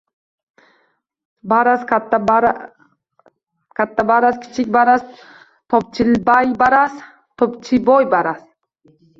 Baraz, 1.51 1.83
Kattabaraz, 3.81 4.41
Kichikbaraz, 4.47 5.05
Topchibaybaraz 5.75 6.97
To‘pchiboybaraz– 7.43 8.43